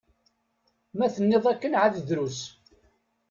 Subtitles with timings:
[0.97, 2.39] Ma tenniḍ akken εad drus.